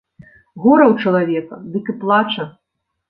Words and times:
Гора 0.61 0.85
ў 0.93 1.05
чалавека, 1.05 1.61
дык 1.75 1.85
і 1.93 1.99
плача. 2.05 2.49